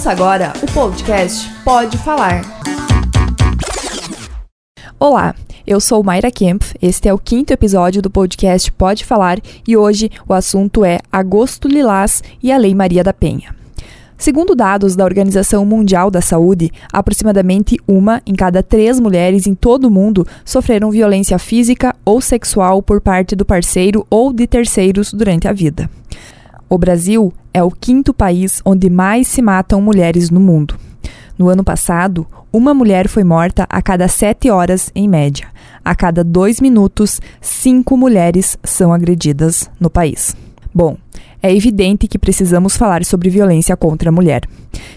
Ouça 0.00 0.12
agora 0.12 0.54
o 0.62 0.72
podcast 0.72 1.46
Pode 1.62 1.98
Falar. 1.98 2.40
Olá, 4.98 5.34
eu 5.66 5.78
sou 5.78 6.02
Mayra 6.02 6.30
Kemp, 6.30 6.62
este 6.80 7.06
é 7.06 7.12
o 7.12 7.18
quinto 7.18 7.52
episódio 7.52 8.00
do 8.00 8.08
podcast 8.08 8.72
Pode 8.72 9.04
Falar 9.04 9.38
e 9.68 9.76
hoje 9.76 10.10
o 10.26 10.32
assunto 10.32 10.86
é 10.86 11.00
Agosto 11.12 11.68
Lilás 11.68 12.22
e 12.42 12.50
a 12.50 12.56
Lei 12.56 12.74
Maria 12.74 13.04
da 13.04 13.12
Penha. 13.12 13.54
Segundo 14.16 14.54
dados 14.54 14.96
da 14.96 15.04
Organização 15.04 15.66
Mundial 15.66 16.10
da 16.10 16.22
Saúde, 16.22 16.72
aproximadamente 16.90 17.76
uma 17.86 18.22
em 18.24 18.34
cada 18.34 18.62
três 18.62 18.98
mulheres 18.98 19.46
em 19.46 19.54
todo 19.54 19.84
o 19.84 19.90
mundo 19.90 20.26
sofreram 20.46 20.90
violência 20.90 21.38
física 21.38 21.94
ou 22.06 22.22
sexual 22.22 22.82
por 22.82 23.02
parte 23.02 23.36
do 23.36 23.44
parceiro 23.44 24.06
ou 24.08 24.32
de 24.32 24.46
terceiros 24.46 25.12
durante 25.12 25.46
a 25.46 25.52
vida. 25.52 25.90
O 26.72 26.78
Brasil 26.78 27.32
é 27.52 27.60
o 27.64 27.70
quinto 27.72 28.14
país 28.14 28.62
onde 28.64 28.88
mais 28.88 29.26
se 29.26 29.42
matam 29.42 29.82
mulheres 29.82 30.30
no 30.30 30.38
mundo. 30.38 30.76
No 31.36 31.48
ano 31.48 31.64
passado, 31.64 32.24
uma 32.52 32.72
mulher 32.72 33.08
foi 33.08 33.24
morta 33.24 33.66
a 33.68 33.82
cada 33.82 34.06
sete 34.06 34.48
horas, 34.48 34.88
em 34.94 35.08
média. 35.08 35.48
A 35.84 35.96
cada 35.96 36.22
dois 36.22 36.60
minutos, 36.60 37.20
cinco 37.40 37.96
mulheres 37.96 38.56
são 38.62 38.92
agredidas 38.92 39.68
no 39.80 39.90
país. 39.90 40.36
Bom, 40.72 40.96
é 41.42 41.52
evidente 41.52 42.06
que 42.06 42.16
precisamos 42.16 42.76
falar 42.76 43.04
sobre 43.04 43.30
violência 43.30 43.76
contra 43.76 44.10
a 44.10 44.12
mulher. 44.12 44.42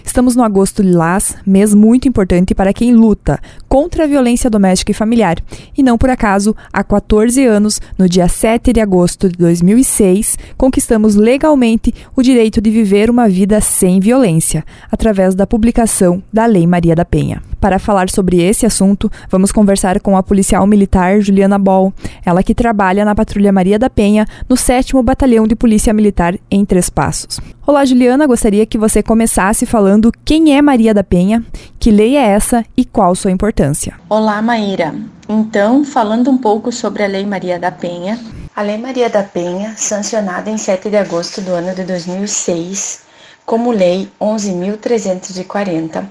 Estamos 0.04 0.36
no 0.36 0.44
agosto 0.44 0.82
lilás, 0.82 1.36
mês 1.44 1.74
muito 1.74 2.06
importante 2.06 2.54
para 2.54 2.72
quem 2.72 2.94
luta 2.94 3.40
contra 3.68 4.04
a 4.04 4.06
violência 4.06 4.48
doméstica 4.48 4.92
e 4.92 4.94
familiar. 4.94 5.36
E 5.76 5.82
não 5.82 5.98
por 5.98 6.10
acaso, 6.10 6.54
há 6.72 6.84
14 6.84 7.44
anos, 7.44 7.80
no 7.98 8.08
dia 8.08 8.28
7 8.28 8.72
de 8.72 8.80
agosto 8.80 9.28
de 9.28 9.36
2006, 9.36 10.38
conquistamos 10.56 11.16
legalmente 11.16 11.92
o 12.14 12.22
direito 12.22 12.60
de 12.60 12.70
viver 12.70 13.10
uma 13.10 13.28
vida 13.28 13.60
sem 13.60 13.98
violência, 13.98 14.64
através 14.90 15.34
da 15.34 15.46
publicação 15.46 16.22
da 16.32 16.46
Lei 16.46 16.66
Maria 16.66 16.94
da 16.94 17.04
Penha. 17.04 17.42
Para 17.60 17.78
falar 17.78 18.10
sobre 18.10 18.42
esse 18.42 18.66
assunto, 18.66 19.10
vamos 19.30 19.50
conversar 19.50 19.98
com 19.98 20.16
a 20.16 20.22
policial 20.22 20.66
militar 20.66 21.20
Juliana 21.20 21.58
Ball, 21.58 21.92
ela 22.24 22.42
que 22.42 22.54
trabalha 22.54 23.04
na 23.04 23.14
Patrulha 23.14 23.50
Maria 23.50 23.78
da 23.78 23.88
Penha, 23.88 24.26
no 24.48 24.56
7 24.56 24.92
Batalhão 25.02 25.46
de 25.46 25.56
Polícia 25.56 25.92
Militar 25.92 26.38
em 26.50 26.64
Três 26.64 26.90
Passos. 26.90 27.40
Olá, 27.66 27.82
Juliana, 27.86 28.26
gostaria 28.26 28.66
que 28.66 28.76
você 28.76 29.02
começasse 29.02 29.63
falando 29.66 30.12
quem 30.24 30.56
é 30.56 30.62
Maria 30.62 30.94
da 30.94 31.04
Penha, 31.04 31.44
que 31.78 31.90
lei 31.90 32.16
é 32.16 32.22
essa 32.22 32.64
e 32.76 32.84
qual 32.84 33.14
sua 33.14 33.30
importância. 33.30 33.94
Olá, 34.08 34.40
Maíra. 34.42 34.94
Então, 35.28 35.84
falando 35.84 36.30
um 36.30 36.38
pouco 36.38 36.70
sobre 36.70 37.02
a 37.02 37.06
Lei 37.06 37.24
Maria 37.24 37.58
da 37.58 37.70
Penha. 37.70 38.18
A 38.54 38.62
Lei 38.62 38.78
Maria 38.78 39.08
da 39.08 39.22
Penha, 39.22 39.74
sancionada 39.76 40.50
em 40.50 40.58
7 40.58 40.90
de 40.90 40.96
agosto 40.96 41.40
do 41.40 41.52
ano 41.52 41.74
de 41.74 41.84
2006, 41.84 43.02
como 43.44 43.72
Lei 43.72 44.08
11.340, 44.20 46.04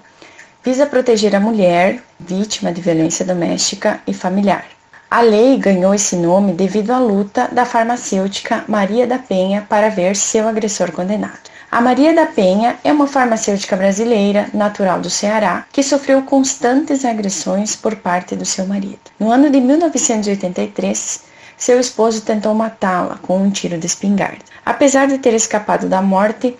visa 0.64 0.86
proteger 0.86 1.36
a 1.36 1.40
mulher 1.40 2.02
vítima 2.20 2.72
de 2.72 2.82
violência 2.82 3.26
doméstica 3.26 4.00
e 4.08 4.14
familiar. 4.14 4.66
A 5.10 5.22
lei 5.22 5.58
ganhou 5.58 5.94
esse 5.94 6.16
nome 6.16 6.54
devido 6.54 6.90
à 6.90 6.98
luta 6.98 7.48
da 7.52 7.66
farmacêutica 7.66 8.64
Maria 8.68 9.06
da 9.06 9.20
Penha 9.20 9.64
para 9.70 9.90
ver 9.90 10.16
seu 10.16 10.48
agressor 10.48 10.92
condenado. 10.92 11.53
A 11.74 11.82
Maria 11.82 12.14
da 12.14 12.28
Penha 12.28 12.78
é 12.84 12.92
uma 12.92 13.08
farmacêutica 13.08 13.76
brasileira, 13.76 14.48
natural 14.54 15.00
do 15.02 15.10
Ceará, 15.10 15.66
que 15.72 15.82
sofreu 15.82 16.22
constantes 16.22 17.04
agressões 17.04 17.76
por 17.76 17.96
parte 17.96 18.36
do 18.36 18.46
seu 18.46 18.68
marido. 18.68 19.00
No 19.20 19.32
ano 19.32 19.50
de 19.50 19.60
1983, 19.60 21.22
seu 21.58 21.80
esposo 21.80 22.22
tentou 22.22 22.54
matá-la 22.54 23.18
com 23.24 23.42
um 23.42 23.50
tiro 23.50 23.80
de 23.80 23.88
espingarda. 23.88 24.46
Apesar 24.64 25.08
de 25.08 25.18
ter 25.18 25.34
escapado 25.34 25.90
da 25.90 26.00
morte, 26.00 26.56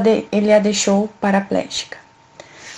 de, 0.00 0.26
ele 0.30 0.52
a 0.52 0.60
deixou 0.60 1.08
paraplégica. 1.20 1.98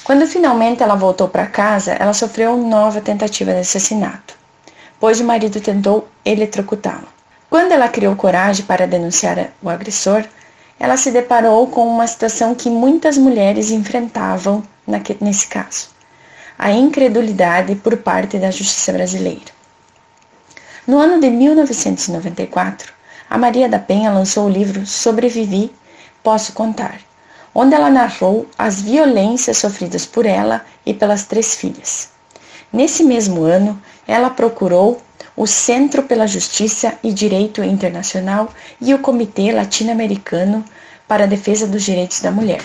Quando 0.05 0.27
finalmente 0.27 0.83
ela 0.83 0.95
voltou 0.95 1.29
para 1.29 1.45
casa, 1.45 1.93
ela 1.93 2.15
sofreu 2.15 2.57
nova 2.57 3.03
tentativa 3.03 3.53
de 3.53 3.61
assassinato 3.61 4.35
pois 4.99 5.21
o 5.21 5.25
marido 5.25 5.61
tentou 5.61 6.09
eletrocutá-la. 6.25 7.09
Quando 7.51 7.73
ela 7.73 7.91
criou 7.91 8.17
coragem 8.17 8.65
para 8.65 8.87
denunciar 8.87 9.51
o 9.61 9.69
agressor, 9.69 10.25
ela 10.79 10.97
se 10.97 11.11
deparou 11.11 11.67
com 11.69 11.87
uma 11.87 12.07
situação 12.07 12.55
que 12.55 12.69
muitas 12.69 13.17
mulheres 13.17 13.71
enfrentavam 13.71 14.63
nesse 15.21 15.47
caso: 15.47 15.89
a 16.59 16.71
incredulidade 16.71 17.75
por 17.77 17.97
parte 17.99 18.39
da 18.39 18.51
justiça 18.51 18.93
brasileira. 18.93 19.53
No 20.87 20.99
ano 20.99 21.21
de 21.21 21.31
1994, 21.31 22.93
a 23.31 23.39
Maria 23.39 23.69
da 23.69 23.79
Penha 23.79 24.13
lançou 24.13 24.47
o 24.47 24.51
livro 24.51 24.87
Sobrevivi, 24.87 25.73
Posso 26.23 26.53
Contar, 26.53 27.01
onde 27.55 27.75
ela 27.75 27.89
narrou 27.89 28.47
as 28.59 28.83
violências 28.83 29.59
sofridas 29.59 30.05
por 30.05 30.27
ela 30.27 30.65
e 30.85 30.93
pelas 30.93 31.25
três 31.25 31.55
filhas. 31.55 32.11
Nesse 32.73 33.03
mesmo 33.05 33.43
ano, 33.43 33.81
ela 34.07 34.29
procurou 34.29 35.01
o 35.37 35.47
Centro 35.47 36.03
pela 36.05 36.27
Justiça 36.27 36.95
e 37.03 37.13
Direito 37.13 37.63
Internacional 37.63 38.53
e 38.81 38.95
o 38.95 38.99
Comitê 38.99 39.53
Latino-Americano 39.53 40.65
para 41.09 41.25
a 41.25 41.27
Defesa 41.29 41.67
dos 41.67 41.83
Direitos 41.83 42.21
da 42.21 42.31
Mulher. 42.31 42.63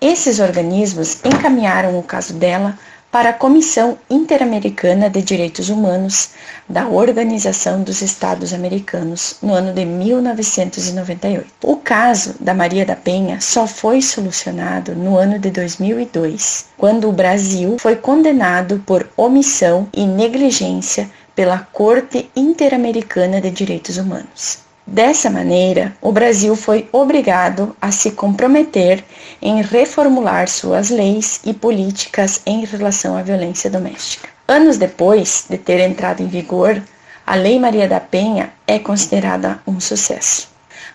Esses 0.00 0.38
organismos 0.38 1.24
encaminharam 1.24 1.98
o 1.98 2.02
caso 2.02 2.34
dela 2.34 2.78
para 3.14 3.30
a 3.30 3.32
Comissão 3.32 3.96
Interamericana 4.10 5.08
de 5.08 5.22
Direitos 5.22 5.68
Humanos 5.68 6.30
da 6.68 6.88
Organização 6.88 7.80
dos 7.80 8.02
Estados 8.02 8.52
Americanos 8.52 9.36
no 9.40 9.54
ano 9.54 9.72
de 9.72 9.84
1998. 9.84 11.46
O 11.62 11.76
caso 11.76 12.34
da 12.40 12.52
Maria 12.52 12.84
da 12.84 12.96
Penha 12.96 13.40
só 13.40 13.68
foi 13.68 14.02
solucionado 14.02 14.96
no 14.96 15.16
ano 15.16 15.38
de 15.38 15.48
2002, 15.52 16.66
quando 16.76 17.08
o 17.08 17.12
Brasil 17.12 17.76
foi 17.78 17.94
condenado 17.94 18.82
por 18.84 19.08
omissão 19.16 19.88
e 19.94 20.04
negligência 20.04 21.08
pela 21.34 21.66
Corte 21.72 22.30
Interamericana 22.36 23.40
de 23.40 23.50
Direitos 23.50 23.96
Humanos. 23.96 24.58
Dessa 24.86 25.30
maneira, 25.30 25.96
o 26.00 26.12
Brasil 26.12 26.54
foi 26.54 26.88
obrigado 26.92 27.74
a 27.80 27.90
se 27.90 28.10
comprometer 28.10 29.02
em 29.40 29.62
reformular 29.62 30.46
suas 30.48 30.90
leis 30.90 31.40
e 31.44 31.54
políticas 31.54 32.42
em 32.44 32.64
relação 32.64 33.16
à 33.16 33.22
violência 33.22 33.70
doméstica. 33.70 34.28
Anos 34.46 34.76
depois 34.76 35.46
de 35.48 35.56
ter 35.56 35.80
entrado 35.80 36.22
em 36.22 36.28
vigor, 36.28 36.82
a 37.26 37.34
Lei 37.34 37.58
Maria 37.58 37.88
da 37.88 37.98
Penha 37.98 38.52
é 38.66 38.78
considerada 38.78 39.58
um 39.66 39.80
sucesso. 39.80 40.48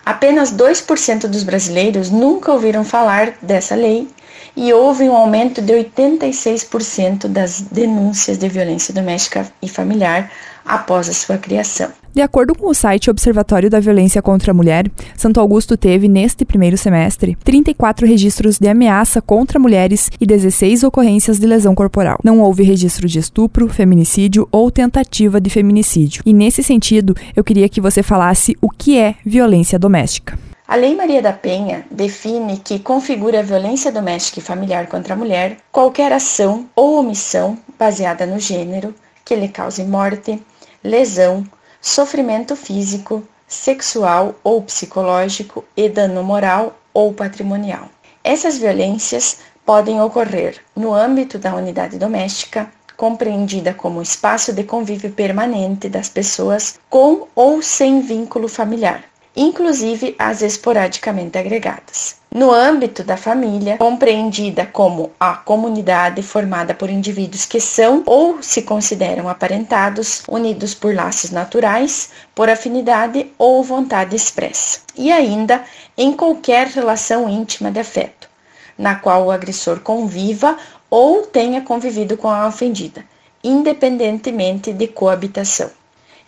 Apenas 0.06 0.52
2% 0.52 1.26
dos 1.26 1.42
brasileiros 1.42 2.10
nunca 2.10 2.52
ouviram 2.52 2.84
falar 2.84 3.34
dessa 3.42 3.74
lei 3.74 4.08
e 4.56 4.72
houve 4.72 5.08
um 5.08 5.14
aumento 5.14 5.60
de 5.62 5.72
86% 5.72 7.28
das 7.28 7.60
denúncias 7.60 8.38
de 8.38 8.48
violência 8.48 8.92
doméstica 8.92 9.50
e 9.62 9.68
familiar 9.68 10.30
após 10.64 11.08
a 11.08 11.12
sua 11.12 11.38
criação. 11.38 11.90
De 12.12 12.20
acordo 12.20 12.56
com 12.56 12.68
o 12.68 12.74
site 12.74 13.08
Observatório 13.08 13.70
da 13.70 13.78
Violência 13.78 14.20
contra 14.20 14.50
a 14.50 14.54
Mulher, 14.54 14.90
Santo 15.16 15.38
Augusto 15.38 15.76
teve, 15.76 16.08
neste 16.08 16.44
primeiro 16.44 16.76
semestre, 16.76 17.36
34 17.44 18.06
registros 18.06 18.58
de 18.58 18.68
ameaça 18.68 19.22
contra 19.22 19.60
mulheres 19.60 20.10
e 20.20 20.26
16 20.26 20.82
ocorrências 20.82 21.38
de 21.38 21.46
lesão 21.46 21.74
corporal. 21.74 22.18
Não 22.24 22.40
houve 22.40 22.64
registro 22.64 23.06
de 23.06 23.20
estupro, 23.20 23.68
feminicídio 23.68 24.48
ou 24.50 24.72
tentativa 24.72 25.40
de 25.40 25.50
feminicídio. 25.50 26.22
E 26.26 26.32
nesse 26.32 26.64
sentido, 26.64 27.14
eu 27.36 27.44
queria 27.44 27.68
que 27.68 27.80
você 27.80 28.02
falasse 28.02 28.56
o 28.60 28.68
que 28.68 28.98
é 28.98 29.14
violência 29.24 29.78
doméstica. 29.78 30.49
A 30.70 30.76
Lei 30.76 30.94
Maria 30.94 31.20
da 31.20 31.32
Penha 31.32 31.84
define 31.90 32.56
que 32.56 32.78
configura 32.78 33.42
violência 33.42 33.90
doméstica 33.90 34.38
e 34.38 34.42
familiar 34.42 34.86
contra 34.86 35.14
a 35.14 35.16
mulher 35.16 35.56
qualquer 35.72 36.12
ação 36.12 36.68
ou 36.76 37.00
omissão 37.00 37.58
baseada 37.76 38.24
no 38.24 38.38
gênero 38.38 38.94
que 39.24 39.34
lhe 39.34 39.48
cause 39.48 39.82
morte, 39.82 40.40
lesão, 40.84 41.44
sofrimento 41.80 42.54
físico, 42.54 43.20
sexual 43.48 44.36
ou 44.44 44.62
psicológico 44.62 45.64
e 45.76 45.88
dano 45.88 46.22
moral 46.22 46.78
ou 46.94 47.12
patrimonial. 47.12 47.88
Essas 48.22 48.56
violências 48.56 49.38
podem 49.66 50.00
ocorrer 50.00 50.60
no 50.76 50.94
âmbito 50.94 51.36
da 51.36 51.52
unidade 51.52 51.98
doméstica, 51.98 52.70
compreendida 52.96 53.74
como 53.74 54.00
espaço 54.00 54.52
de 54.52 54.62
convívio 54.62 55.10
permanente 55.10 55.88
das 55.88 56.08
pessoas 56.08 56.78
com 56.88 57.26
ou 57.34 57.60
sem 57.60 58.00
vínculo 58.02 58.46
familiar, 58.46 59.09
inclusive 59.40 60.14
as 60.18 60.42
esporadicamente 60.42 61.38
agregadas. 61.38 62.16
No 62.30 62.52
âmbito 62.52 63.02
da 63.02 63.16
família, 63.16 63.78
compreendida 63.78 64.66
como 64.66 65.12
a 65.18 65.32
comunidade 65.32 66.22
formada 66.22 66.74
por 66.74 66.90
indivíduos 66.90 67.46
que 67.46 67.58
são 67.58 68.02
ou 68.04 68.42
se 68.42 68.60
consideram 68.60 69.30
aparentados, 69.30 70.22
unidos 70.28 70.74
por 70.74 70.94
laços 70.94 71.30
naturais, 71.30 72.10
por 72.34 72.50
afinidade 72.50 73.32
ou 73.38 73.64
vontade 73.64 74.14
expressa. 74.14 74.80
E 74.94 75.10
ainda 75.10 75.64
em 75.96 76.12
qualquer 76.12 76.66
relação 76.66 77.26
íntima 77.26 77.70
de 77.70 77.80
afeto, 77.80 78.28
na 78.76 78.96
qual 78.96 79.24
o 79.24 79.30
agressor 79.30 79.80
conviva 79.80 80.58
ou 80.90 81.22
tenha 81.22 81.62
convivido 81.62 82.14
com 82.14 82.28
a 82.28 82.46
ofendida, 82.46 83.02
independentemente 83.42 84.70
de 84.70 84.86
coabitação. 84.86 85.79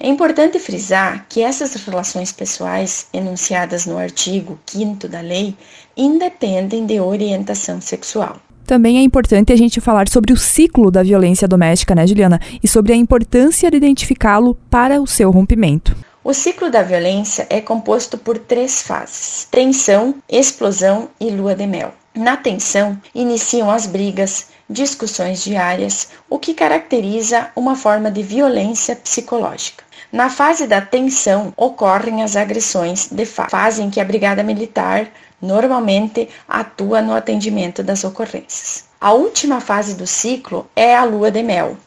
É 0.04 0.08
importante 0.08 0.58
frisar 0.58 1.26
que 1.28 1.42
essas 1.42 1.74
relações 1.74 2.32
pessoais 2.32 3.06
enunciadas 3.14 3.86
no 3.86 3.96
artigo 3.96 4.58
5 4.66 5.06
da 5.06 5.20
lei 5.20 5.56
independem 5.96 6.84
de 6.84 6.98
orientação 6.98 7.80
sexual. 7.80 8.40
Também 8.66 8.98
é 8.98 9.00
importante 9.00 9.52
a 9.52 9.56
gente 9.56 9.80
falar 9.80 10.08
sobre 10.08 10.32
o 10.32 10.36
ciclo 10.36 10.90
da 10.90 11.04
violência 11.04 11.46
doméstica, 11.46 11.94
né, 11.94 12.04
Juliana? 12.04 12.40
E 12.60 12.66
sobre 12.66 12.92
a 12.92 12.96
importância 12.96 13.70
de 13.70 13.76
identificá-lo 13.76 14.56
para 14.68 15.00
o 15.00 15.06
seu 15.06 15.30
rompimento. 15.30 15.94
O 16.24 16.34
ciclo 16.34 16.68
da 16.68 16.82
violência 16.82 17.46
é 17.48 17.60
composto 17.60 18.18
por 18.18 18.38
três 18.38 18.82
fases: 18.82 19.46
tensão, 19.52 20.16
explosão 20.28 21.10
e 21.20 21.30
lua 21.30 21.54
de 21.54 21.68
mel. 21.68 21.94
Na 22.12 22.36
tensão, 22.36 23.00
iniciam 23.14 23.70
as 23.70 23.86
brigas, 23.86 24.48
discussões 24.68 25.44
diárias, 25.44 26.08
o 26.28 26.40
que 26.40 26.54
caracteriza 26.54 27.50
uma 27.54 27.76
forma 27.76 28.10
de 28.10 28.22
violência 28.24 28.96
psicológica. 28.96 29.91
Na 30.12 30.28
fase 30.28 30.66
da 30.66 30.78
tensão, 30.78 31.54
ocorrem 31.56 32.22
as 32.22 32.36
agressões 32.36 33.08
de 33.10 33.24
fase 33.24 33.82
em 33.82 33.88
que 33.88 33.98
a 33.98 34.04
brigada 34.04 34.42
militar 34.42 35.08
normalmente 35.40 36.28
atua 36.46 37.00
no 37.00 37.14
atendimento 37.14 37.82
das 37.82 38.04
ocorrências. 38.04 38.84
A 39.00 39.12
última 39.14 39.58
fase 39.58 39.94
do 39.94 40.06
ciclo 40.06 40.68
é 40.76 40.94
a 40.94 41.02
lua 41.02 41.30
de 41.30 41.42
mel, 41.42 41.78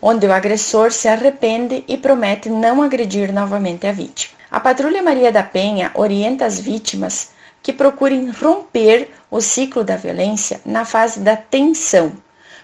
onde 0.00 0.26
o 0.26 0.32
agressor 0.32 0.92
se 0.92 1.08
arrepende 1.08 1.84
e 1.86 1.98
promete 1.98 2.48
não 2.48 2.80
agredir 2.80 3.30
novamente 3.34 3.86
a 3.86 3.92
vítima. 3.92 4.32
A 4.50 4.58
Patrulha 4.58 5.02
Maria 5.02 5.30
da 5.30 5.42
Penha 5.42 5.90
orienta 5.92 6.46
as 6.46 6.58
vítimas 6.58 7.32
que 7.62 7.70
procurem 7.70 8.30
romper 8.30 9.10
o 9.30 9.42
ciclo 9.42 9.84
da 9.84 9.96
violência 9.96 10.58
na 10.64 10.86
fase 10.86 11.20
da 11.20 11.36
tensão, 11.36 12.14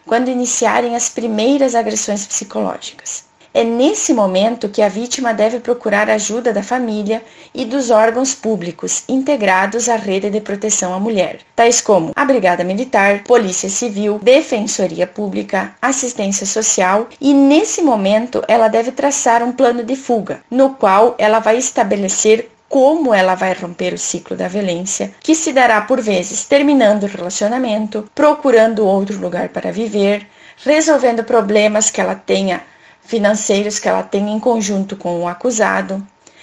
quando 0.06 0.30
iniciarem 0.30 0.96
as 0.96 1.10
primeiras 1.10 1.74
agressões 1.74 2.26
psicológicas. 2.26 3.28
É 3.52 3.64
nesse 3.64 4.14
momento 4.14 4.68
que 4.68 4.80
a 4.80 4.88
vítima 4.88 5.34
deve 5.34 5.58
procurar 5.58 6.08
ajuda 6.08 6.52
da 6.52 6.62
família 6.62 7.20
e 7.52 7.64
dos 7.64 7.90
órgãos 7.90 8.32
públicos 8.32 9.02
integrados 9.08 9.88
à 9.88 9.96
rede 9.96 10.30
de 10.30 10.40
proteção 10.40 10.94
à 10.94 11.00
mulher, 11.00 11.40
tais 11.56 11.80
como 11.80 12.12
a 12.14 12.24
Brigada 12.24 12.62
Militar, 12.62 13.24
Polícia 13.24 13.68
Civil, 13.68 14.20
Defensoria 14.22 15.04
Pública, 15.04 15.74
Assistência 15.82 16.46
Social, 16.46 17.08
e 17.20 17.34
nesse 17.34 17.82
momento 17.82 18.40
ela 18.46 18.68
deve 18.68 18.92
traçar 18.92 19.42
um 19.42 19.50
plano 19.50 19.82
de 19.82 19.96
fuga, 19.96 20.42
no 20.48 20.70
qual 20.74 21.16
ela 21.18 21.40
vai 21.40 21.58
estabelecer 21.58 22.48
como 22.68 23.12
ela 23.12 23.34
vai 23.34 23.52
romper 23.52 23.92
o 23.92 23.98
ciclo 23.98 24.36
da 24.36 24.46
violência, 24.46 25.10
que 25.18 25.34
se 25.34 25.52
dará 25.52 25.80
por 25.80 26.00
vezes 26.00 26.44
terminando 26.44 27.02
o 27.02 27.08
relacionamento, 27.08 28.08
procurando 28.14 28.86
outro 28.86 29.18
lugar 29.18 29.48
para 29.48 29.72
viver, 29.72 30.24
resolvendo 30.64 31.24
problemas 31.24 31.90
que 31.90 32.00
ela 32.00 32.14
tenha 32.14 32.62
financeiros 33.10 33.80
que 33.80 33.88
ela 33.88 34.04
tem 34.04 34.30
em 34.32 34.38
conjunto 34.38 34.96
com 34.96 35.20
o 35.20 35.26
acusado, 35.26 36.00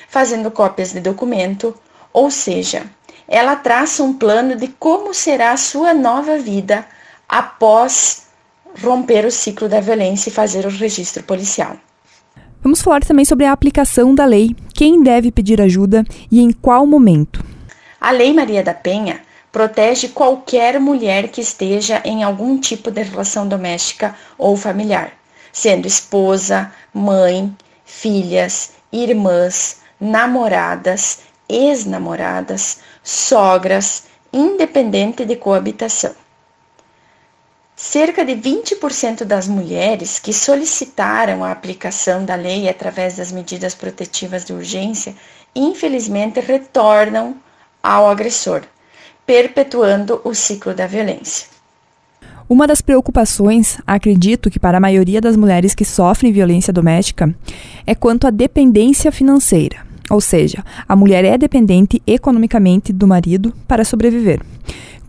fazendo 0.10 0.52
cópias 0.52 0.92
de 0.92 1.00
documento, 1.00 1.74
ou 2.12 2.30
seja, 2.30 2.84
ela 3.26 3.56
traça 3.56 4.04
um 4.04 4.14
plano 4.14 4.54
de 4.58 4.68
como 4.68 5.14
será 5.14 5.54
a 5.54 5.58
sua 5.58 5.94
nova 5.94 6.38
vida 6.38 6.86
após 7.28 8.28
romper 8.84 9.26
o 9.26 9.32
ciclo 9.32 9.70
da 9.70 9.80
violência 9.80 10.30
e 10.30 10.34
fazer 10.34 10.66
o 10.66 10.70
registro 10.70 11.24
policial. 11.24 11.78
Vamos 12.62 12.82
falar 12.82 13.02
também 13.06 13.24
sobre 13.24 13.46
a 13.46 13.54
aplicação 13.54 14.14
da 14.14 14.26
lei, 14.26 14.54
quem 14.74 15.02
deve 15.02 15.32
pedir 15.32 15.62
ajuda 15.62 16.04
e 16.30 16.42
em 16.42 16.52
qual 16.52 16.86
momento. 16.86 17.44
A 18.00 18.12
Lei 18.12 18.34
Maria 18.34 18.62
da 18.62 18.74
Penha 18.74 19.22
protege 19.54 20.10
qualquer 20.10 20.80
mulher 20.82 21.30
que 21.30 21.40
esteja 21.40 22.02
em 22.04 22.24
algum 22.24 22.60
tipo 22.60 22.92
de 22.92 23.04
relação 23.04 23.48
doméstica 23.48 24.14
ou 24.38 24.58
familiar, 24.58 25.17
sendo 25.58 25.88
esposa, 25.88 26.72
mãe, 26.94 27.52
filhas, 27.84 28.74
irmãs, 28.92 29.78
namoradas, 30.00 31.22
ex-namoradas, 31.50 32.78
sogras, 33.04 34.04
independente 34.32 35.26
de 35.26 35.36
coabitação. 35.36 36.14
Cerca 37.76 38.24
de 38.24 38.34
20% 38.34 39.24
das 39.24 39.48
mulheres 39.48 40.20
que 40.20 40.32
solicitaram 40.32 41.44
a 41.44 41.52
aplicação 41.52 42.24
da 42.24 42.36
lei 42.36 42.70
através 42.70 43.18
das 43.18 43.32
medidas 43.32 43.74
protetivas 43.74 44.46
de 44.46 44.54
urgência, 44.54 45.16
infelizmente 45.56 46.40
retornam 46.40 47.36
ao 47.82 48.08
agressor, 48.08 48.62
perpetuando 49.26 50.22
o 50.24 50.36
ciclo 50.36 50.76
da 50.76 50.86
violência. 50.86 51.57
Uma 52.50 52.66
das 52.66 52.82
preocupações, 52.82 53.78
acredito 53.86 54.50
que 54.50 54.58
para 54.58 54.78
a 54.78 54.80
maioria 54.82 55.20
das 55.20 55.36
mulheres 55.36 55.76
que 55.76 55.84
sofrem 55.84 56.32
violência 56.32 56.72
doméstica, 56.72 57.36
é 57.86 57.94
quanto 57.94 58.26
à 58.26 58.30
dependência 58.30 59.12
financeira. 59.12 59.86
Ou 60.10 60.22
seja, 60.22 60.64
a 60.88 60.96
mulher 60.96 61.26
é 61.26 61.38
dependente 61.38 62.02
economicamente 62.08 62.94
do 62.94 63.06
marido 63.06 63.54
para 63.68 63.84
sobreviver. 63.84 64.40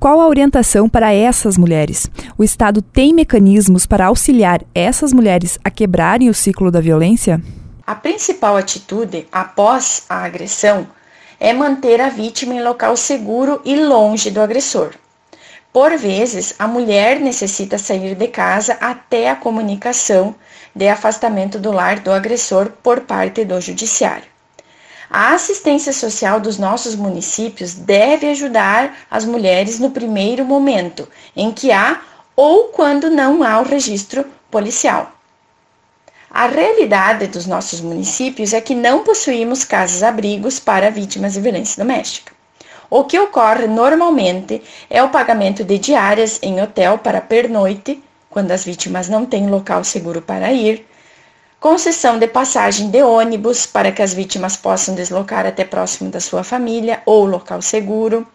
Qual 0.01 0.21
a 0.21 0.27
orientação 0.27 0.89
para 0.89 1.13
essas 1.13 1.57
mulheres? 1.57 2.11
O 2.37 2.43
Estado 2.43 2.83
tem 2.83 3.15
mecanismos 3.15 3.87
para 3.87 4.07
auxiliar 4.07 4.61
essas 4.75 5.13
mulheres 5.13 5.61
a 5.63 5.71
quebrarem 5.71 6.29
o 6.29 6.35
ciclo 6.35 6.73
da 6.73 6.81
violência? 6.81 7.41
A 7.87 7.95
principal 7.95 8.57
atitude 8.57 9.29
após 9.31 10.03
a 10.09 10.25
agressão 10.25 10.89
é 11.39 11.53
manter 11.53 12.01
a 12.01 12.09
vítima 12.09 12.55
em 12.55 12.65
local 12.65 12.97
seguro 12.97 13.61
e 13.65 13.77
longe 13.77 14.29
do 14.29 14.41
agressor. 14.41 14.91
Por 15.81 15.97
vezes, 15.97 16.57
a 16.59 16.67
mulher 16.67 17.21
necessita 17.21 17.79
sair 17.79 18.17
de 18.17 18.27
casa 18.27 18.77
até 18.81 19.31
a 19.31 19.37
comunicação 19.37 20.35
de 20.75 20.89
afastamento 20.89 21.57
do 21.57 21.71
lar 21.71 22.01
do 22.01 22.11
agressor 22.11 22.73
por 22.83 23.03
parte 23.03 23.45
do 23.45 23.61
judiciário. 23.61 24.25
A 25.09 25.35
assistência 25.35 25.93
social 25.93 26.41
dos 26.41 26.59
nossos 26.59 26.97
municípios 26.97 27.75
deve 27.75 28.29
ajudar 28.29 28.93
as 29.09 29.25
mulheres 29.25 29.79
no 29.79 29.93
primeiro 29.93 30.45
momento 30.45 31.09
em 31.37 31.53
que 31.53 31.71
há 31.71 32.01
ou 32.35 32.71
quando 32.71 33.09
não 33.09 33.45
há 33.45 33.61
o 33.61 33.65
registro 33.65 34.27
policial. 34.51 35.13
A 36.29 36.49
realidade 36.49 37.29
dos 37.29 37.47
nossos 37.47 37.81
municípios 37.81 38.53
é 38.53 38.61
que 38.61 38.75
não 38.75 39.05
possuímos 39.05 39.63
casas-abrigos 39.63 40.59
para 40.59 40.91
vítimas 40.91 41.35
de 41.35 41.41
violência 41.41 41.81
doméstica. 41.81 42.38
O 42.91 43.05
que 43.05 43.19
ocorre 43.19 43.67
normalmente 43.67 44.63
é 44.89 45.03
o 45.03 45.11
pagamento 45.11 45.63
de 45.63 45.79
diárias 45.79 46.39
em 46.43 46.61
hotel 46.63 46.99
para 46.99 47.21
pernoite, 47.21 48.03
quando 48.31 48.51
as 48.51 48.65
vítimas 48.65 49.11
não 49.11 49.27
têm 49.27 49.47
local 49.47 49.85
seguro 49.85 50.23
para 50.23 50.51
ir, 50.53 50.87
concessão 51.61 52.19
de 52.19 52.27
passagem 52.27 52.89
de 52.89 53.03
ônibus 53.03 53.67
para 53.67 53.93
que 53.93 54.01
as 54.01 54.15
vítimas 54.15 54.57
possam 54.57 54.95
deslocar 54.95 55.45
até 55.45 55.65
próximo 55.65 56.11
da 56.11 56.19
sua 56.19 56.43
família 56.43 57.03
ou 57.05 57.27
local 57.27 57.61
seguro, 57.61 58.27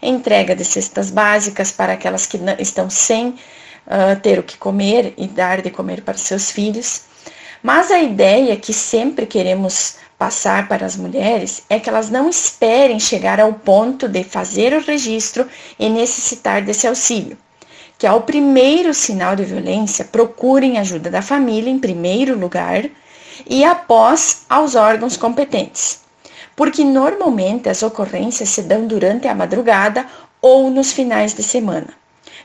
entrega 0.00 0.54
de 0.54 0.64
cestas 0.64 1.10
básicas 1.10 1.72
para 1.72 1.94
aquelas 1.94 2.26
que 2.26 2.38
estão 2.60 2.88
sem 2.88 3.30
uh, 3.30 4.20
ter 4.22 4.38
o 4.38 4.42
que 4.44 4.56
comer 4.56 5.14
e 5.16 5.26
dar 5.26 5.62
de 5.62 5.70
comer 5.70 6.02
para 6.02 6.16
seus 6.16 6.50
filhos. 6.50 7.02
Mas 7.60 7.90
a 7.90 7.98
ideia 7.98 8.56
que 8.56 8.72
sempre 8.72 9.26
queremos 9.26 9.96
passar 10.18 10.66
para 10.68 10.86
as 10.86 10.96
mulheres 10.96 11.62
é 11.68 11.78
que 11.78 11.88
elas 11.88 12.10
não 12.10 12.28
esperem 12.28 12.98
chegar 12.98 13.38
ao 13.38 13.52
ponto 13.52 14.08
de 14.08 14.24
fazer 14.24 14.72
o 14.72 14.80
registro 14.80 15.46
e 15.78 15.88
necessitar 15.88 16.62
desse 16.62 16.86
auxílio. 16.86 17.36
Que 17.98 18.06
ao 18.06 18.22
primeiro 18.22 18.92
sinal 18.92 19.36
de 19.36 19.44
violência, 19.44 20.04
procurem 20.04 20.78
ajuda 20.78 21.10
da 21.10 21.22
família 21.22 21.70
em 21.70 21.78
primeiro 21.78 22.38
lugar 22.38 22.84
e 23.48 23.64
após 23.64 24.44
aos 24.48 24.74
órgãos 24.74 25.16
competentes. 25.16 26.00
Porque 26.54 26.82
normalmente 26.84 27.68
as 27.68 27.82
ocorrências 27.82 28.48
se 28.48 28.62
dão 28.62 28.86
durante 28.86 29.28
a 29.28 29.34
madrugada 29.34 30.06
ou 30.40 30.70
nos 30.70 30.92
finais 30.92 31.34
de 31.34 31.42
semana, 31.42 31.88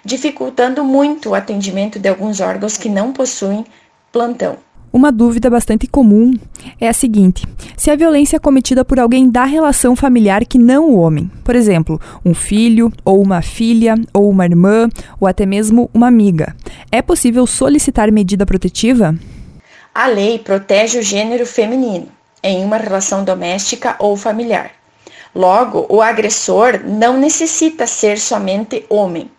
dificultando 0.04 0.84
muito 0.84 1.30
o 1.30 1.36
atendimento 1.36 2.00
de 2.00 2.10
alguns 2.10 2.40
órgãos 2.42 2.76
que 2.76 2.90
não 2.90 3.14
possuem 3.14 3.66
plantão. 4.12 4.58
Uma 4.94 5.10
dúvida 5.10 5.50
bastante 5.50 5.88
comum 5.88 6.34
é 6.80 6.90
a 6.90 6.94
seguinte: 6.94 7.48
se 7.78 7.90
a 7.90 7.96
violência 7.96 8.36
é 8.36 8.40
cometida 8.40 8.84
por 8.84 9.00
alguém 9.00 9.30
da 9.30 9.46
relação 9.46 9.96
familiar 9.96 10.46
que 10.46 10.58
não 10.58 10.90
o 10.90 10.98
homem, 11.00 11.32
por 11.44 11.56
exemplo, 11.56 12.00
um 12.26 12.34
filho, 12.34 12.92
ou 13.06 13.22
uma 13.22 13.42
filha, 13.42 13.96
ou 14.14 14.30
uma 14.30 14.46
irmã, 14.46 14.90
ou 15.20 15.28
até 15.28 15.46
mesmo 15.46 15.90
uma 15.94 16.08
amiga, 16.08 16.54
é 16.92 17.02
possível 17.02 17.48
solicitar 17.48 18.12
medida 18.12 18.46
protetiva? 18.46 19.16
A 19.96 20.08
lei 20.08 20.40
protege 20.40 21.00
o 21.00 21.04
gênero 21.04 21.46
feminino 21.46 22.08
em 22.44 22.64
uma 22.64 22.78
relação 22.78 23.24
doméstica 23.24 23.96
ou 23.98 24.18
familiar. 24.18 24.72
Logo, 25.34 25.86
o 25.90 26.02
agressor 26.02 26.82
não 26.84 27.18
necessita 27.18 27.88
ser 27.88 28.20
somente 28.20 28.86
homem 28.90 29.30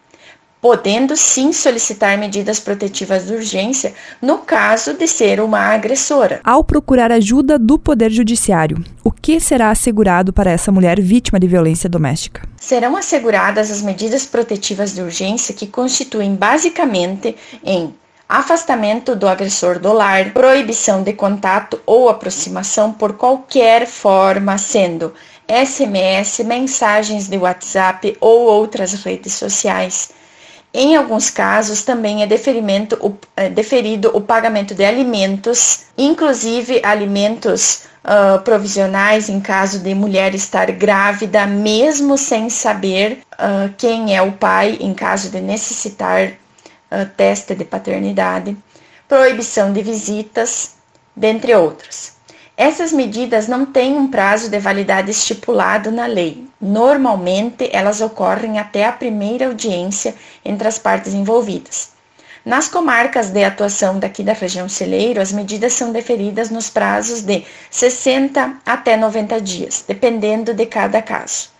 podendo 0.62 1.16
sim 1.16 1.52
solicitar 1.52 2.16
medidas 2.16 2.60
protetivas 2.60 3.26
de 3.26 3.34
urgência 3.34 3.92
no 4.22 4.38
caso 4.38 4.94
de 4.94 5.08
ser 5.08 5.40
uma 5.40 5.58
agressora. 5.58 6.40
Ao 6.44 6.62
procurar 6.62 7.10
ajuda 7.10 7.58
do 7.58 7.80
Poder 7.80 8.12
Judiciário, 8.12 8.82
o 9.02 9.10
que 9.10 9.40
será 9.40 9.70
assegurado 9.70 10.32
para 10.32 10.52
essa 10.52 10.70
mulher 10.70 11.00
vítima 11.00 11.40
de 11.40 11.48
violência 11.48 11.90
doméstica? 11.90 12.48
Serão 12.56 12.96
asseguradas 12.96 13.72
as 13.72 13.82
medidas 13.82 14.24
protetivas 14.24 14.94
de 14.94 15.02
urgência 15.02 15.52
que 15.52 15.66
constituem 15.66 16.36
basicamente 16.36 17.34
em 17.64 17.92
afastamento 18.28 19.16
do 19.16 19.26
agressor 19.26 19.80
do 19.80 19.92
lar, 19.92 20.32
proibição 20.32 21.02
de 21.02 21.12
contato 21.12 21.80
ou 21.84 22.08
aproximação 22.08 22.92
por 22.92 23.14
qualquer 23.14 23.84
forma, 23.84 24.56
sendo 24.58 25.12
SMS, 25.48 26.38
mensagens 26.44 27.26
de 27.26 27.36
WhatsApp 27.36 28.16
ou 28.20 28.42
outras 28.42 28.94
redes 28.94 29.32
sociais. 29.32 30.21
Em 30.74 30.96
alguns 30.96 31.28
casos, 31.28 31.82
também 31.82 32.22
é 32.22 32.26
o, 33.00 33.14
é 33.36 33.50
deferido 33.50 34.10
o 34.14 34.22
pagamento 34.22 34.74
de 34.74 34.84
alimentos, 34.84 35.84
inclusive 35.98 36.80
alimentos 36.82 37.84
uh, 38.02 38.40
provisionais 38.40 39.28
em 39.28 39.38
caso 39.38 39.80
de 39.80 39.94
mulher 39.94 40.34
estar 40.34 40.70
grávida, 40.72 41.46
mesmo 41.46 42.16
sem 42.16 42.48
saber 42.48 43.18
uh, 43.34 43.72
quem 43.76 44.16
é 44.16 44.22
o 44.22 44.32
pai, 44.32 44.78
em 44.80 44.94
caso 44.94 45.28
de 45.28 45.40
necessitar 45.42 46.28
uh, 46.28 47.06
teste 47.18 47.54
de 47.54 47.66
paternidade, 47.66 48.56
proibição 49.06 49.74
de 49.74 49.82
visitas, 49.82 50.76
dentre 51.14 51.54
outros. 51.54 52.14
Essas 52.56 52.92
medidas 52.92 53.48
não 53.48 53.64
têm 53.64 53.96
um 53.96 54.08
prazo 54.08 54.50
de 54.50 54.58
validade 54.58 55.10
estipulado 55.10 55.90
na 55.90 56.06
lei. 56.06 56.46
Normalmente, 56.60 57.70
elas 57.72 58.00
ocorrem 58.00 58.58
até 58.58 58.84
a 58.84 58.92
primeira 58.92 59.46
audiência 59.46 60.14
entre 60.44 60.68
as 60.68 60.78
partes 60.78 61.14
envolvidas. 61.14 61.90
Nas 62.44 62.68
comarcas 62.68 63.30
de 63.30 63.42
atuação 63.42 63.98
daqui 63.98 64.22
da 64.22 64.32
região 64.32 64.68
celeiro, 64.68 65.20
as 65.20 65.32
medidas 65.32 65.72
são 65.72 65.92
deferidas 65.92 66.50
nos 66.50 66.68
prazos 66.68 67.22
de 67.22 67.44
60 67.70 68.58
até 68.66 68.96
90 68.96 69.40
dias, 69.40 69.84
dependendo 69.86 70.52
de 70.52 70.66
cada 70.66 71.00
caso. 71.00 71.50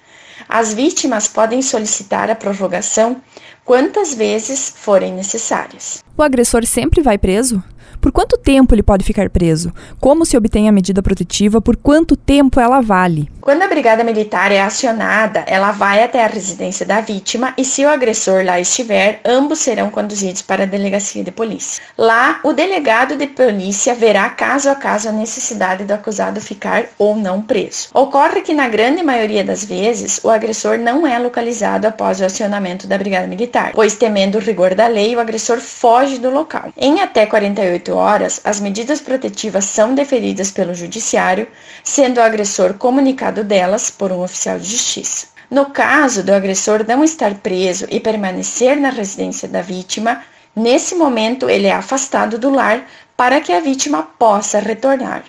As 0.48 0.74
vítimas 0.74 1.28
podem 1.28 1.62
solicitar 1.62 2.28
a 2.30 2.34
prorrogação 2.34 3.22
quantas 3.64 4.12
vezes 4.12 4.74
forem 4.76 5.12
necessárias. 5.12 6.02
O 6.16 6.22
agressor 6.22 6.66
sempre 6.66 7.00
vai 7.00 7.16
preso? 7.16 7.62
Por 8.00 8.10
quanto 8.10 8.36
tempo 8.36 8.74
ele 8.74 8.82
pode 8.82 9.04
ficar 9.04 9.30
preso? 9.30 9.72
Como 10.00 10.26
se 10.26 10.36
obtém 10.36 10.68
a 10.68 10.72
medida 10.72 11.02
protetiva? 11.02 11.60
Por 11.60 11.76
quanto 11.76 12.16
tempo 12.16 12.58
ela 12.58 12.80
vale? 12.80 13.30
Quando 13.40 13.62
a 13.62 13.68
brigada 13.68 14.04
militar 14.04 14.52
é 14.52 14.60
acionada, 14.60 15.44
ela 15.46 15.72
vai 15.72 16.02
até 16.02 16.24
a 16.24 16.28
residência 16.28 16.86
da 16.86 17.00
vítima 17.00 17.54
e, 17.56 17.64
se 17.64 17.84
o 17.84 17.88
agressor 17.88 18.44
lá 18.44 18.60
estiver, 18.60 19.20
ambos 19.24 19.60
serão 19.60 19.90
conduzidos 19.90 20.42
para 20.42 20.64
a 20.64 20.66
delegacia 20.66 21.24
de 21.24 21.30
polícia. 21.30 21.82
Lá, 21.96 22.40
o 22.44 22.52
delegado 22.52 23.16
de 23.16 23.26
polícia 23.26 23.94
verá 23.94 24.30
caso 24.30 24.70
a 24.70 24.74
caso 24.74 25.08
a 25.08 25.12
necessidade 25.12 25.84
do 25.84 25.92
acusado 25.92 26.40
ficar 26.40 26.84
ou 26.98 27.16
não 27.16 27.42
preso. 27.42 27.88
Ocorre 27.94 28.42
que, 28.42 28.54
na 28.54 28.68
grande 28.68 29.02
maioria 29.02 29.42
das 29.42 29.64
vezes, 29.64 30.20
o 30.22 30.30
agressor 30.30 30.78
não 30.78 31.06
é 31.06 31.18
localizado 31.18 31.86
após 31.86 32.20
o 32.20 32.24
acionamento 32.24 32.86
da 32.86 32.98
brigada 32.98 33.26
militar, 33.26 33.72
pois, 33.74 33.94
temendo 33.94 34.38
o 34.38 34.40
rigor 34.40 34.74
da 34.74 34.86
lei, 34.86 35.16
o 35.16 35.20
agressor 35.20 35.58
foge 35.58 36.18
do 36.18 36.30
local. 36.30 36.72
Em 36.76 37.00
até 37.00 37.26
48 37.26 37.71
horas, 37.92 38.40
as 38.44 38.60
medidas 38.60 39.00
protetivas 39.00 39.64
são 39.64 39.94
deferidas 39.94 40.50
pelo 40.50 40.74
Judiciário, 40.74 41.46
sendo 41.84 42.18
o 42.18 42.22
agressor 42.22 42.74
comunicado 42.74 43.44
delas 43.44 43.90
por 43.90 44.10
um 44.12 44.22
oficial 44.22 44.58
de 44.58 44.68
justiça. 44.68 45.28
No 45.50 45.66
caso 45.66 46.22
do 46.22 46.32
agressor 46.32 46.84
não 46.86 47.04
estar 47.04 47.34
preso 47.34 47.86
e 47.90 48.00
permanecer 48.00 48.80
na 48.80 48.90
residência 48.90 49.46
da 49.46 49.60
vítima, 49.60 50.22
nesse 50.56 50.94
momento 50.94 51.48
ele 51.48 51.66
é 51.66 51.72
afastado 51.72 52.38
do 52.38 52.50
lar 52.50 52.86
para 53.16 53.40
que 53.40 53.52
a 53.52 53.60
vítima 53.60 54.02
possa 54.02 54.58
retornar. 54.58 55.24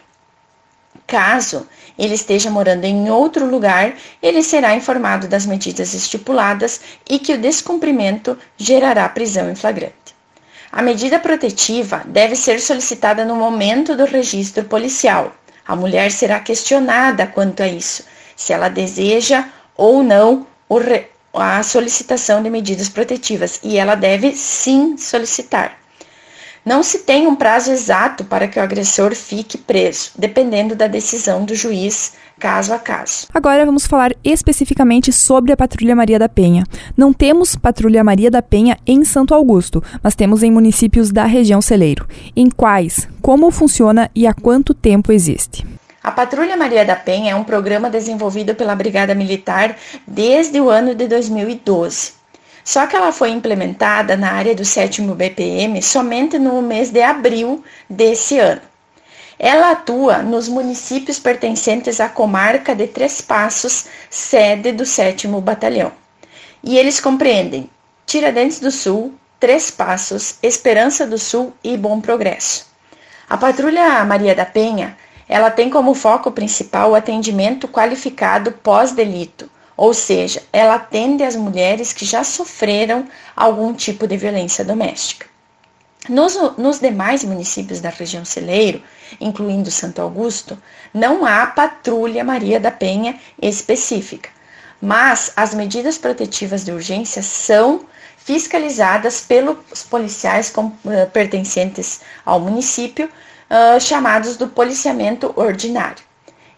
Caso 1.05 1.67
ele 1.97 2.15
esteja 2.15 2.49
morando 2.49 2.85
em 2.85 3.09
outro 3.09 3.45
lugar, 3.45 3.93
ele 4.21 4.41
será 4.41 4.75
informado 4.75 5.27
das 5.27 5.45
medidas 5.45 5.93
estipuladas 5.93 6.81
e 7.09 7.19
que 7.19 7.33
o 7.33 7.37
descumprimento 7.37 8.37
gerará 8.57 9.07
prisão 9.09 9.49
em 9.49 9.55
flagrante. 9.55 10.12
A 10.75 10.81
medida 10.81 11.19
protetiva 11.19 12.01
deve 12.03 12.35
ser 12.35 12.59
solicitada 12.59 13.23
no 13.23 13.35
momento 13.35 13.95
do 13.95 14.05
registro 14.05 14.63
policial. 14.63 15.31
A 15.67 15.75
mulher 15.75 16.11
será 16.11 16.39
questionada 16.39 17.27
quanto 17.27 17.61
a 17.61 17.67
isso, 17.67 18.03
se 18.35 18.53
ela 18.53 18.69
deseja 18.69 19.45
ou 19.77 20.01
não 20.01 20.47
a 21.31 21.61
solicitação 21.61 22.41
de 22.41 22.49
medidas 22.49 22.89
protetivas, 22.89 23.59
e 23.61 23.77
ela 23.77 23.93
deve 23.93 24.35
sim 24.35 24.97
solicitar. 24.97 25.77
Não 26.65 26.81
se 26.81 26.99
tem 26.99 27.27
um 27.27 27.35
prazo 27.35 27.71
exato 27.71 28.23
para 28.23 28.47
que 28.47 28.57
o 28.57 28.63
agressor 28.63 29.13
fique 29.13 29.57
preso, 29.57 30.11
dependendo 30.17 30.75
da 30.75 30.87
decisão 30.87 31.43
do 31.43 31.53
juiz 31.53 32.13
caso 32.39 32.73
a 32.73 32.79
caso. 32.79 33.27
Agora 33.33 33.65
vamos 33.65 33.85
falar 33.85 34.13
especificamente 34.23 35.11
sobre 35.11 35.51
a 35.51 35.57
Patrulha 35.57 35.95
Maria 35.95 36.17
da 36.17 36.29
Penha. 36.29 36.63
Não 36.95 37.11
temos 37.11 37.55
Patrulha 37.55 38.03
Maria 38.03 38.31
da 38.31 38.41
Penha 38.41 38.77
em 38.87 39.03
Santo 39.03 39.33
Augusto, 39.33 39.83
mas 40.01 40.15
temos 40.15 40.41
em 40.41 40.51
municípios 40.51 41.11
da 41.11 41.25
região 41.25 41.61
celeiro. 41.61 42.07
Em 42.35 42.49
quais, 42.49 43.07
como 43.21 43.51
funciona 43.51 44.09
e 44.15 44.25
há 44.25 44.33
quanto 44.33 44.73
tempo 44.73 45.11
existe? 45.11 45.65
A 46.01 46.11
Patrulha 46.11 46.57
Maria 46.57 46.83
da 46.83 46.95
Penha 46.95 47.31
é 47.31 47.35
um 47.35 47.45
programa 47.45 47.89
desenvolvido 47.89 48.55
pela 48.55 48.75
Brigada 48.75 49.15
Militar 49.15 49.77
desde 50.05 50.59
o 50.59 50.69
ano 50.69 50.93
de 50.95 51.07
2012. 51.07 52.22
Só 52.63 52.87
que 52.87 52.95
ela 52.95 53.11
foi 53.11 53.29
implementada 53.29 54.15
na 54.15 54.31
área 54.31 54.55
do 54.55 54.63
7 54.63 55.01
BPM 55.01 55.81
somente 55.81 56.39
no 56.39 56.61
mês 56.61 56.89
de 56.89 57.01
abril 57.01 57.63
desse 57.89 58.39
ano. 58.39 58.61
Ela 59.37 59.71
atua 59.71 60.19
nos 60.19 60.47
municípios 60.47 61.19
pertencentes 61.19 61.99
à 61.99 62.07
comarca 62.07 62.73
de 62.73 62.87
Três 62.87 63.19
Passos, 63.19 63.87
sede 64.09 64.71
do 64.71 64.85
7 64.85 65.27
Batalhão. 65.27 65.91
E 66.63 66.77
eles 66.77 67.01
compreendem 67.01 67.69
Tiradentes 68.05 68.59
do 68.59 68.71
Sul, 68.71 69.13
Três 69.39 69.69
Passos, 69.69 70.37
Esperança 70.41 71.05
do 71.05 71.17
Sul 71.17 71.51
e 71.61 71.75
Bom 71.75 71.99
Progresso. 71.99 72.67
A 73.29 73.35
Patrulha 73.35 74.05
Maria 74.05 74.33
da 74.33 74.45
Penha, 74.45 74.95
ela 75.27 75.51
tem 75.51 75.69
como 75.69 75.93
foco 75.93 76.31
principal 76.31 76.91
o 76.91 76.95
atendimento 76.95 77.67
qualificado 77.67 78.51
pós-delito, 78.51 79.49
ou 79.75 79.93
seja, 79.93 80.43
ela 80.51 80.75
atende 80.75 81.23
as 81.23 81.35
mulheres 81.35 81.91
que 81.93 82.05
já 82.05 82.23
sofreram 82.23 83.07
algum 83.35 83.73
tipo 83.73 84.07
de 84.07 84.17
violência 84.17 84.63
doméstica. 84.63 85.27
Nos, 86.09 86.35
nos, 86.57 86.79
demais 86.79 87.23
municípios 87.23 87.79
da 87.79 87.89
região 87.89 88.25
celeiro, 88.25 88.83
incluindo 89.21 89.71
Santo 89.71 90.01
Augusto, 90.01 90.61
não 90.93 91.25
há 91.25 91.47
patrulha 91.47 92.25
Maria 92.25 92.59
da 92.59 92.71
Penha 92.71 93.17
específica, 93.41 94.29
mas 94.81 95.31
as 95.35 95.53
medidas 95.53 95.97
protetivas 95.97 96.65
de 96.65 96.73
urgência 96.73 97.23
são 97.23 97.85
fiscalizadas 98.17 99.21
pelos 99.21 99.83
policiais 99.89 100.49
com, 100.49 100.67
uh, 100.67 101.09
pertencentes 101.11 102.01
ao 102.25 102.39
município, 102.39 103.05
uh, 103.05 103.79
chamados 103.79 104.35
do 104.35 104.47
policiamento 104.49 105.33
ordinário. 105.37 106.03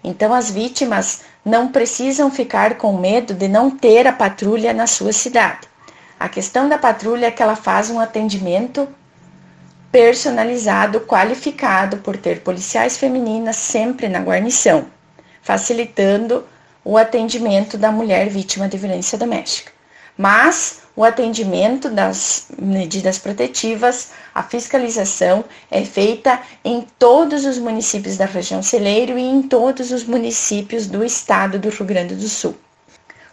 Então, 0.07 0.31
as 0.31 0.51
vítimas 0.51 1.21
não 1.43 1.69
precisam 1.69 2.29
ficar 2.29 2.75
com 2.77 2.95
medo 2.95 3.33
de 3.33 3.47
não 3.47 3.71
ter 3.71 4.05
a 4.05 4.13
patrulha 4.13 4.71
na 4.71 4.85
sua 4.85 5.11
cidade. 5.11 5.67
A 6.19 6.29
questão 6.29 6.69
da 6.69 6.77
patrulha 6.77 7.25
é 7.25 7.31
que 7.31 7.41
ela 7.41 7.55
faz 7.55 7.89
um 7.89 7.99
atendimento 7.99 8.87
personalizado, 9.91 11.01
qualificado 11.01 11.97
por 11.97 12.17
ter 12.17 12.41
policiais 12.41 12.97
femininas 12.97 13.55
sempre 13.55 14.07
na 14.07 14.19
guarnição, 14.19 14.85
facilitando 15.41 16.45
o 16.83 16.99
atendimento 16.99 17.75
da 17.75 17.91
mulher 17.91 18.29
vítima 18.29 18.67
de 18.69 18.77
violência 18.77 19.17
doméstica. 19.17 19.71
Mas 20.15 20.81
o 20.95 21.03
atendimento 21.03 21.89
das 21.89 22.47
medidas 22.57 23.17
protetivas, 23.17 24.11
a 24.33 24.41
fiscalização 24.41 25.43
é 25.69 25.83
feita 25.83 26.39
em 26.63 26.87
todos 26.97 27.45
os 27.45 27.57
municípios 27.57 28.15
da 28.15 28.25
região 28.25 28.63
celeiro 28.63 29.17
e 29.17 29.23
em 29.23 29.41
todos 29.41 29.91
os 29.91 30.05
municípios 30.05 30.87
do 30.87 31.03
estado 31.03 31.59
do 31.59 31.69
Rio 31.69 31.85
Grande 31.85 32.15
do 32.15 32.29
Sul. 32.29 32.55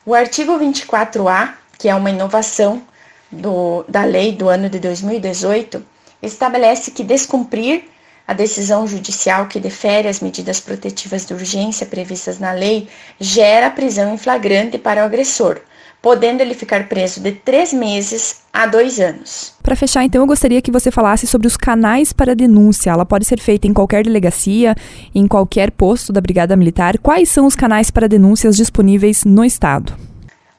O 0.04 0.14
artigo 0.14 0.58
24A, 0.58 1.54
que 1.78 1.88
é 1.88 1.94
uma 1.94 2.10
inovação 2.10 2.82
do, 3.30 3.84
da 3.88 4.04
lei 4.04 4.32
do 4.32 4.48
ano 4.48 4.68
de 4.68 4.80
2018, 4.80 5.84
estabelece 6.20 6.90
que 6.90 7.04
descumprir 7.04 7.84
a 8.26 8.32
decisão 8.32 8.86
judicial 8.86 9.46
que 9.46 9.60
defere 9.60 10.08
as 10.08 10.20
medidas 10.20 10.60
protetivas 10.60 11.26
de 11.26 11.34
urgência 11.34 11.86
previstas 11.86 12.38
na 12.38 12.52
lei 12.52 12.88
gera 13.20 13.70
prisão 13.70 14.14
em 14.14 14.18
flagrante 14.18 14.78
para 14.78 15.02
o 15.02 15.04
agressor, 15.04 15.60
podendo 16.02 16.40
ele 16.40 16.52
ficar 16.52 16.88
preso 16.88 17.20
de 17.20 17.30
três 17.30 17.72
meses 17.72 18.42
a 18.52 18.66
dois 18.66 18.98
anos. 18.98 19.54
Para 19.62 19.76
fechar, 19.76 20.04
então, 20.04 20.20
eu 20.20 20.26
gostaria 20.26 20.60
que 20.60 20.72
você 20.72 20.90
falasse 20.90 21.28
sobre 21.28 21.46
os 21.46 21.56
canais 21.56 22.12
para 22.12 22.34
denúncia. 22.34 22.90
Ela 22.90 23.06
pode 23.06 23.24
ser 23.24 23.38
feita 23.38 23.68
em 23.68 23.72
qualquer 23.72 24.02
delegacia, 24.02 24.74
em 25.14 25.28
qualquer 25.28 25.70
posto 25.70 26.12
da 26.12 26.20
Brigada 26.20 26.56
Militar. 26.56 26.98
Quais 26.98 27.28
são 27.28 27.46
os 27.46 27.54
canais 27.54 27.88
para 27.88 28.08
denúncias 28.08 28.56
disponíveis 28.56 29.24
no 29.24 29.44
Estado? 29.44 29.96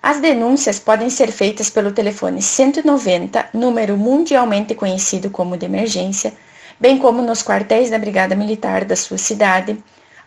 As 0.01 0.19
denúncias 0.19 0.79
podem 0.79 1.09
ser 1.09 1.31
feitas 1.31 1.69
pelo 1.69 1.91
telefone 1.91 2.41
190, 2.41 3.49
número 3.53 3.97
mundialmente 3.97 4.73
conhecido 4.73 5.29
como 5.29 5.57
de 5.57 5.65
emergência, 5.65 6.33
bem 6.79 6.97
como 6.97 7.21
nos 7.21 7.43
quartéis 7.43 7.89
da 7.89 7.99
Brigada 7.99 8.35
Militar 8.35 8.85
da 8.85 8.95
sua 8.95 9.17
cidade, 9.17 9.77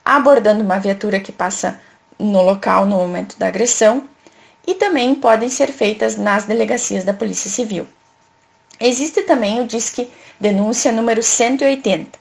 abordando 0.05 0.63
uma 0.63 0.79
viatura 0.79 1.21
que 1.21 1.33
passa 1.33 1.81
no 2.19 2.43
local 2.43 2.87
no 2.87 2.97
momento 2.97 3.39
da 3.39 3.49
agressão 3.49 4.05
e 4.67 4.75
também 4.75 5.15
podem 5.15 5.49
ser 5.49 5.73
feitas 5.73 6.17
nas 6.17 6.45
delegacias 6.45 7.05
da 7.05 7.15
Polícia 7.15 7.51
Civil. 7.51 7.87
Existe 8.81 9.23
também 9.23 9.61
o 9.61 9.67
Disque 9.67 10.11
denúncia 10.39 10.93
número 10.93 11.23
180. 11.23 12.19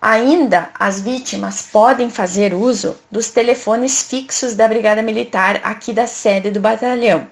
Ainda, 0.00 0.70
as 0.74 1.00
vítimas 1.00 1.62
podem 1.62 2.10
fazer 2.10 2.52
uso 2.52 2.98
dos 3.10 3.30
telefones 3.30 4.02
fixos 4.02 4.54
da 4.54 4.66
Brigada 4.66 5.00
Militar 5.00 5.60
aqui 5.62 5.92
da 5.92 6.08
sede 6.08 6.50
do 6.50 6.60
batalhão, 6.60 7.28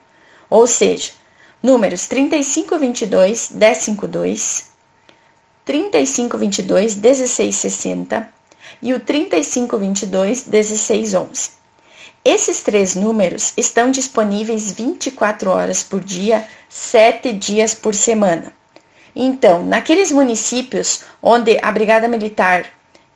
ou 0.49 0.66
seja, 0.66 1.10
números 1.60 2.06
3522 2.06 3.50
1052, 3.50 4.70
3522 5.64 6.94
1660 6.94 8.32
e 8.80 8.94
o 8.94 9.00
3522 9.00 10.46
1611. 10.46 11.59
Esses 12.24 12.60
três 12.60 12.94
números 12.94 13.54
estão 13.56 13.90
disponíveis 13.90 14.72
24 14.72 15.50
horas 15.50 15.82
por 15.82 16.00
dia, 16.00 16.46
7 16.68 17.32
dias 17.32 17.72
por 17.72 17.94
semana. 17.94 18.52
Então, 19.16 19.64
naqueles 19.64 20.12
municípios 20.12 21.02
onde 21.22 21.58
a 21.62 21.72
Brigada 21.72 22.06
Militar 22.06 22.66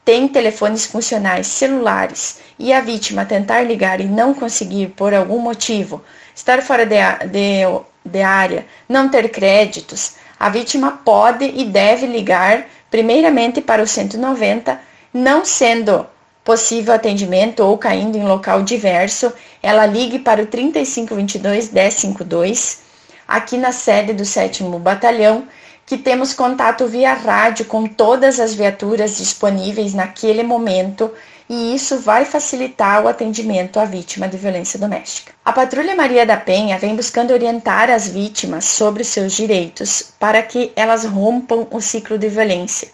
tem 0.07 0.27
telefones 0.27 0.87
funcionais 0.87 1.47
celulares 1.47 2.39
e 2.59 2.73
a 2.73 2.81
vítima 2.81 3.27
tentar 3.27 3.61
ligar 3.63 4.01
e 4.01 4.07
não 4.07 4.33
conseguir 4.33 4.89
por 4.97 5.13
algum 5.13 5.39
motivo, 5.39 6.03
estar 6.35 6.63
fora 6.63 6.87
de, 6.87 6.97
de, 7.29 7.63
de 8.07 8.23
área, 8.23 8.67
não 8.89 9.11
ter 9.11 9.29
créditos, 9.29 10.15
a 10.41 10.49
vítima 10.49 11.01
pode 11.05 11.45
e 11.45 11.67
deve 11.67 12.07
ligar 12.07 12.67
primeiramente 12.91 13.61
para 13.61 13.83
o 13.83 13.87
190, 13.87 14.81
não 15.13 15.45
sendo 15.45 16.07
possível 16.45 16.95
atendimento 16.95 17.61
ou 17.61 17.79
caindo 17.79 18.17
em 18.17 18.25
local 18.25 18.63
diverso, 18.63 19.33
ela 19.63 19.87
ligue 19.87 20.19
para 20.19 20.43
o 20.43 20.47
3522 20.47 21.73
1052, 21.73 22.81
aqui 23.27 23.57
na 23.57 23.73
sede 23.73 24.13
do 24.13 24.25
7 24.25 24.63
Batalhão, 24.79 25.49
que 25.87 25.97
temos 25.97 26.33
contato 26.35 26.87
via 26.87 27.15
rádio 27.15 27.65
com 27.65 27.87
todas 27.87 28.39
as 28.39 28.55
viaturas 28.55 29.17
disponíveis 29.17 29.95
naquele 29.95 30.43
momento 30.43 31.11
e 31.49 31.75
isso 31.75 31.99
vai 31.99 32.25
facilitar 32.25 33.05
o 33.05 33.09
atendimento 33.09 33.79
à 33.79 33.85
vítima 33.85 34.27
de 34.27 34.37
violência 34.37 34.79
doméstica. 34.79 35.33
A 35.45 35.53
Patrulha 35.53 35.95
Maria 35.95 36.25
da 36.25 36.39
Penha 36.39 36.79
vem 36.79 36.97
buscando 36.97 37.33
orientar 37.33 37.91
as 37.91 38.09
vítimas 38.09 38.65
sobre 38.65 39.05
seus 39.05 39.33
direitos 39.35 40.15
para 40.19 40.43
que 40.43 40.73
elas 40.75 41.05
rompam 41.05 41.67
o 41.71 41.81
ciclo 41.81 42.17
de 42.17 42.29
violência, 42.29 42.89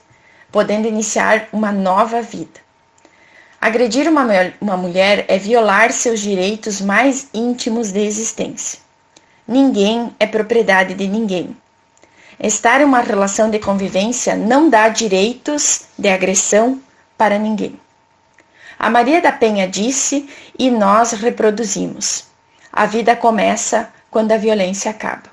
podendo 0.50 0.88
iniciar 0.88 1.48
uma 1.52 1.70
nova 1.70 2.20
vida. 2.20 2.69
Agredir 3.60 4.08
uma, 4.08 4.26
uma 4.58 4.76
mulher 4.76 5.26
é 5.28 5.36
violar 5.36 5.92
seus 5.92 6.20
direitos 6.20 6.80
mais 6.80 7.28
íntimos 7.34 7.92
de 7.92 8.00
existência. 8.00 8.78
Ninguém 9.46 10.14
é 10.18 10.26
propriedade 10.26 10.94
de 10.94 11.06
ninguém. 11.06 11.54
Estar 12.42 12.80
em 12.80 12.84
uma 12.84 13.00
relação 13.00 13.50
de 13.50 13.58
convivência 13.58 14.34
não 14.34 14.70
dá 14.70 14.88
direitos 14.88 15.82
de 15.98 16.08
agressão 16.08 16.80
para 17.18 17.38
ninguém. 17.38 17.78
A 18.78 18.88
Maria 18.88 19.20
da 19.20 19.30
Penha 19.30 19.68
disse 19.68 20.26
e 20.58 20.70
nós 20.70 21.12
reproduzimos. 21.12 22.24
A 22.72 22.86
vida 22.86 23.14
começa 23.14 23.90
quando 24.10 24.32
a 24.32 24.38
violência 24.38 24.90
acaba. 24.90 25.30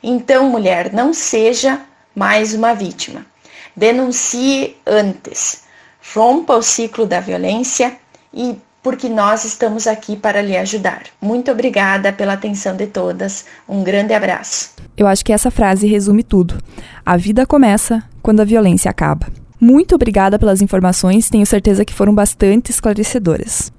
Então, 0.00 0.48
mulher, 0.48 0.92
não 0.92 1.12
seja 1.12 1.80
mais 2.14 2.54
uma 2.54 2.72
vítima. 2.72 3.26
Denuncie 3.74 4.76
antes. 4.86 5.66
Rompa 6.14 6.54
o 6.54 6.62
ciclo 6.62 7.06
da 7.06 7.20
violência 7.20 7.96
e 8.32 8.56
porque 8.82 9.08
nós 9.08 9.44
estamos 9.44 9.86
aqui 9.86 10.16
para 10.16 10.40
lhe 10.40 10.56
ajudar. 10.56 11.02
Muito 11.20 11.50
obrigada 11.50 12.12
pela 12.12 12.34
atenção 12.34 12.76
de 12.76 12.86
todas. 12.86 13.44
Um 13.68 13.82
grande 13.82 14.14
abraço. 14.14 14.70
Eu 14.96 15.06
acho 15.06 15.24
que 15.24 15.32
essa 15.32 15.50
frase 15.50 15.86
resume 15.86 16.22
tudo. 16.22 16.58
A 17.04 17.16
vida 17.16 17.46
começa 17.46 18.02
quando 18.22 18.40
a 18.40 18.44
violência 18.44 18.90
acaba. 18.90 19.26
Muito 19.60 19.94
obrigada 19.94 20.38
pelas 20.38 20.62
informações, 20.62 21.28
tenho 21.28 21.44
certeza 21.44 21.84
que 21.84 21.92
foram 21.92 22.14
bastante 22.14 22.70
esclarecedoras. 22.70 23.72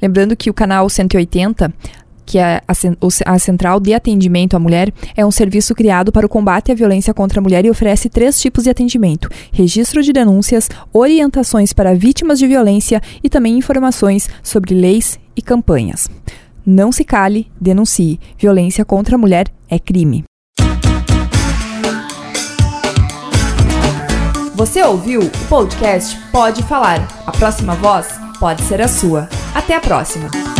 Lembrando 0.00 0.36
que 0.36 0.48
o 0.48 0.54
canal 0.54 0.88
180 0.88 1.72
que 2.28 2.38
é 2.38 2.60
a, 2.68 3.32
a, 3.32 3.38
Central 3.38 3.80
de 3.80 3.94
Atendimento 3.94 4.54
à 4.54 4.58
Mulher 4.58 4.92
é 5.16 5.24
um 5.24 5.30
serviço 5.30 5.74
criado 5.74 6.12
para 6.12 6.26
o 6.26 6.28
combate 6.28 6.70
à 6.70 6.74
violência 6.74 7.14
contra 7.14 7.40
a 7.40 7.42
mulher 7.42 7.64
e 7.64 7.70
oferece 7.70 8.10
três 8.10 8.38
tipos 8.38 8.64
de 8.64 8.70
atendimento: 8.70 9.30
registro 9.50 10.02
de 10.02 10.12
denúncias, 10.12 10.68
orientações 10.92 11.72
para 11.72 11.94
vítimas 11.94 12.38
de 12.38 12.46
violência 12.46 13.00
e 13.24 13.30
também 13.30 13.56
informações 13.56 14.28
sobre 14.42 14.74
leis 14.74 15.18
e 15.34 15.40
campanhas. 15.40 16.10
Não 16.66 16.92
se 16.92 17.02
cale, 17.02 17.50
denuncie. 17.58 18.20
Violência 18.36 18.84
contra 18.84 19.14
a 19.16 19.18
mulher 19.18 19.48
é 19.70 19.78
crime. 19.78 20.24
Você 24.54 24.82
ouviu 24.82 25.22
o 25.22 25.30
podcast 25.48 26.18
Pode 26.30 26.62
Falar. 26.64 27.08
A 27.26 27.32
próxima 27.32 27.74
voz 27.74 28.06
pode 28.38 28.60
ser 28.62 28.82
a 28.82 28.88
sua. 28.88 29.30
Até 29.54 29.74
a 29.76 29.80
próxima! 29.80 30.57